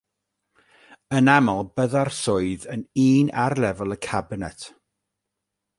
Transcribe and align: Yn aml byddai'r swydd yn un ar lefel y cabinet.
Yn 1.17 1.27
aml 1.33 1.61
byddai'r 1.79 2.11
swydd 2.21 2.65
yn 2.77 2.87
un 3.05 3.31
ar 3.45 3.57
lefel 3.65 3.97
y 3.97 3.99
cabinet. 4.09 4.67